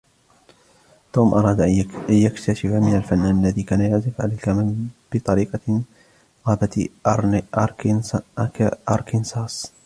[1.13, 1.61] توم أراد
[2.09, 5.81] أن يكتشف من الفنان الذي كان يعزف على الكمان بطريقة
[6.47, 6.89] غابة
[8.89, 9.71] أركنساس.